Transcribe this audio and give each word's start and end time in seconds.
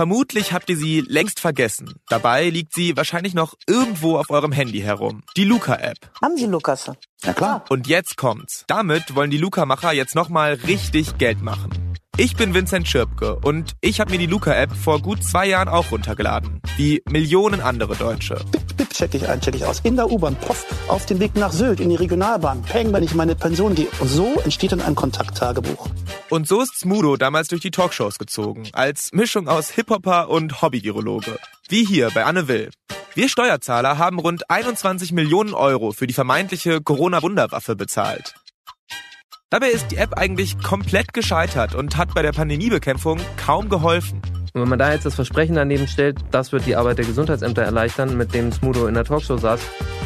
Vermutlich 0.00 0.54
habt 0.54 0.70
ihr 0.70 0.78
sie 0.78 1.04
längst 1.06 1.40
vergessen. 1.40 1.92
Dabei 2.08 2.48
liegt 2.48 2.72
sie 2.72 2.96
wahrscheinlich 2.96 3.34
noch 3.34 3.52
irgendwo 3.66 4.16
auf 4.16 4.30
eurem 4.30 4.50
Handy 4.50 4.80
herum. 4.80 5.22
Die 5.36 5.44
Luca-App. 5.44 5.98
Haben 6.22 6.38
Sie 6.38 6.46
Lukas? 6.46 6.90
Ja 7.22 7.34
klar. 7.34 7.66
Und 7.68 7.86
jetzt 7.86 8.16
kommt's. 8.16 8.64
Damit 8.66 9.14
wollen 9.14 9.30
die 9.30 9.36
Luca-Macher 9.36 9.92
jetzt 9.92 10.14
nochmal 10.14 10.54
richtig 10.54 11.18
Geld 11.18 11.42
machen. 11.42 11.68
Ich 12.16 12.34
bin 12.34 12.54
Vincent 12.54 12.88
Schirpke 12.88 13.36
und 13.40 13.76
ich 13.82 14.00
habe 14.00 14.12
mir 14.12 14.18
die 14.18 14.24
Luca-App 14.24 14.74
vor 14.74 15.02
gut 15.02 15.22
zwei 15.22 15.46
Jahren 15.46 15.68
auch 15.68 15.90
runtergeladen. 15.90 16.62
Wie 16.78 17.02
Millionen 17.06 17.60
andere 17.60 17.94
Deutsche. 17.94 18.42
Check 19.00 19.14
ich 19.14 19.26
ein, 19.26 19.40
check 19.40 19.54
ich 19.54 19.64
aus. 19.64 19.80
In 19.80 19.96
der 19.96 20.10
U-Bahn, 20.10 20.36
poff, 20.36 20.66
auf 20.88 21.06
dem 21.06 21.20
Weg 21.20 21.34
nach 21.34 21.52
Sylt, 21.52 21.80
in 21.80 21.88
die 21.88 21.96
Regionalbahn, 21.96 22.60
peng, 22.60 22.92
wenn 22.92 23.02
ich 23.02 23.12
in 23.12 23.16
meine 23.16 23.34
Pension 23.34 23.74
gehe. 23.74 23.88
Und 23.98 24.08
so 24.08 24.38
entsteht 24.44 24.72
dann 24.72 24.82
ein 24.82 24.94
Kontakttagebuch. 24.94 25.88
Und 26.28 26.46
so 26.46 26.60
ist 26.60 26.78
Smudo 26.78 27.16
damals 27.16 27.48
durch 27.48 27.62
die 27.62 27.70
Talkshows 27.70 28.18
gezogen. 28.18 28.68
Als 28.74 29.12
Mischung 29.14 29.48
aus 29.48 29.70
Hip-Hopper 29.70 30.28
und 30.28 30.60
Hobby-Virologe. 30.60 31.38
Wie 31.70 31.86
hier 31.86 32.10
bei 32.10 32.26
Anne 32.26 32.46
Will. 32.46 32.72
Wir 33.14 33.30
Steuerzahler 33.30 33.96
haben 33.96 34.18
rund 34.18 34.50
21 34.50 35.12
Millionen 35.12 35.54
Euro 35.54 35.92
für 35.92 36.06
die 36.06 36.12
vermeintliche 36.12 36.82
Corona-Wunderwaffe 36.82 37.76
bezahlt. 37.76 38.34
Dabei 39.48 39.70
ist 39.70 39.90
die 39.92 39.96
App 39.96 40.18
eigentlich 40.18 40.58
komplett 40.58 41.14
gescheitert 41.14 41.74
und 41.74 41.96
hat 41.96 42.12
bei 42.12 42.20
der 42.20 42.32
Pandemiebekämpfung 42.32 43.18
kaum 43.38 43.70
geholfen. 43.70 44.20
Und 44.52 44.62
wenn 44.62 44.68
man 44.68 44.78
da 44.78 44.92
jetzt 44.92 45.06
das 45.06 45.14
Versprechen 45.14 45.54
daneben 45.54 45.86
stellt, 45.86 46.18
das 46.30 46.52
wird 46.52 46.66
die 46.66 46.76
Arbeit 46.76 46.98
der 46.98 47.04
Gesundheitsämter 47.04 47.62
erleichtern, 47.62 48.16
mit 48.16 48.34
dem 48.34 48.52
Smudo 48.52 48.86
in 48.86 48.94
der 48.94 49.04
Talkshow 49.04 49.36
saß, 49.36 49.60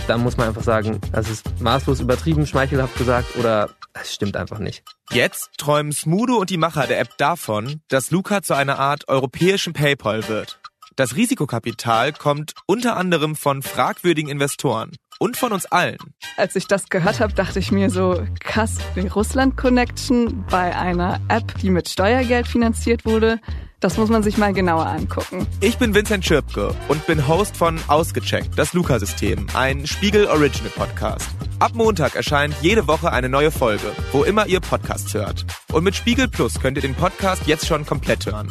dann 0.07 0.23
muss 0.23 0.37
man 0.37 0.49
einfach 0.49 0.63
sagen, 0.63 1.01
das 1.13 1.31
ist 1.31 1.61
maßlos 1.61 2.01
übertrieben, 2.01 2.47
schmeichelhaft 2.47 2.97
gesagt 2.97 3.37
oder 3.37 3.71
es 3.95 4.13
stimmt 4.13 4.37
einfach 4.37 4.59
nicht. 4.59 4.83
Jetzt 5.11 5.51
träumen 5.57 5.93
Smudo 5.93 6.37
und 6.37 6.51
die 6.51 6.57
Macher 6.57 6.87
der 6.87 7.01
App 7.01 7.17
davon, 7.17 7.81
dass 7.89 8.11
Luca 8.11 8.43
zu 8.43 8.55
einer 8.55 8.79
Art 8.79 9.09
europäischen 9.09 9.73
PayPal 9.73 10.29
wird. 10.29 10.61
Das 10.97 11.17
Risikokapital 11.17 12.13
kommt 12.13 12.55
unter 12.67 12.97
anderem 12.97 13.35
von 13.35 13.63
fragwürdigen 13.63 14.31
Investoren 14.31 14.93
und 15.19 15.37
von 15.37 15.53
uns 15.53 15.67
allen. 15.67 15.99
Als 16.37 16.55
ich 16.57 16.67
das 16.67 16.89
gehört 16.89 17.21
habe, 17.21 17.33
dachte 17.33 17.59
ich 17.59 17.73
mir 17.73 17.91
so, 17.91 18.25
krass, 18.41 18.79
die 18.95 19.09
Russland-Connection 19.09 20.45
bei 20.51 20.77
einer 20.77 21.21
App, 21.29 21.55
die 21.61 21.71
mit 21.71 21.89
Steuergeld 21.89 22.47
finanziert 22.47 23.05
wurde. 23.05 23.41
Das 23.85 23.99
muss 23.99 24.09
man 24.09 24.23
sich 24.23 24.39
mal 24.39 24.55
genauer 24.55 24.87
angucken. 24.87 25.47
Ich 25.61 25.77
bin 25.77 25.95
Vincent 25.95 26.25
Schirpke 26.25 26.75
und 26.89 27.07
bin 27.07 27.29
Host 27.29 27.55
von 27.55 27.79
Ausgecheckt, 27.87 28.59
das 28.59 28.73
Luca-System, 28.73 29.47
ein 29.53 29.87
Spiegel 29.87 30.27
Original 30.27 30.71
Podcast. 30.75 31.29
Ab 31.59 31.73
Montag 31.75 32.17
erscheint 32.17 32.55
jede 32.63 32.89
Woche 32.89 33.13
eine 33.13 33.29
neue 33.29 33.51
Folge, 33.51 33.93
wo 34.11 34.25
immer 34.25 34.47
ihr 34.47 34.61
Podcasts 34.61 35.13
hört. 35.13 35.45
Und 35.71 35.85
mit 35.85 35.95
Spiegel 35.95 36.29
Plus 36.29 36.59
könnt 36.59 36.79
ihr 36.79 36.81
den 36.81 36.95
Podcast 36.95 37.47
jetzt 37.47 37.67
schon 37.67 37.85
komplett 37.85 38.25
hören. 38.25 38.49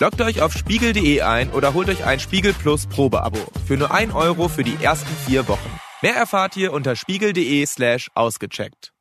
Loggt 0.00 0.20
euch 0.20 0.42
auf 0.42 0.52
spiegel.de 0.52 1.22
ein 1.22 1.48
oder 1.52 1.72
holt 1.72 1.88
euch 1.88 2.04
ein 2.04 2.20
Spiegel 2.20 2.52
Plus 2.52 2.86
Probeabo 2.86 3.40
für 3.66 3.78
nur 3.78 3.90
ein 3.90 4.12
Euro 4.12 4.48
für 4.48 4.64
die 4.64 4.76
ersten 4.84 5.16
vier 5.26 5.48
Wochen. 5.48 5.80
Mehr 6.02 6.16
erfahrt 6.16 6.58
ihr 6.58 6.74
unter 6.74 6.94
spiegel.de 6.94 7.64
slash 7.64 8.10
ausgecheckt. 8.14 8.93